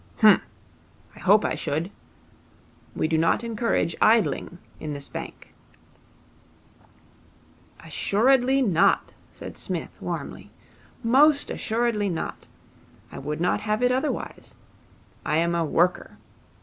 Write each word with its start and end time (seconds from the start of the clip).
'H'm. 0.17 0.41
I 1.15 1.19
hope 1.19 1.45
I 1.45 1.53
should. 1.53 1.91
We 2.95 3.07
do 3.07 3.19
not 3.19 3.43
encourage 3.43 3.95
idling 4.01 4.57
in 4.79 4.93
this 4.93 5.07
bank.' 5.07 5.53
'Assuredly 7.81 8.63
not,' 8.63 9.13
said 9.31 9.57
Psmith 9.59 9.91
warmly. 10.01 10.49
'Most 11.03 11.51
assuredly 11.51 12.09
not. 12.09 12.47
I 13.11 13.19
would 13.19 13.39
not 13.39 13.61
have 13.61 13.83
it 13.83 13.91
otherwise. 13.91 14.55
I 15.23 15.37
am 15.37 15.53
a 15.53 15.63
worker. 15.63 16.17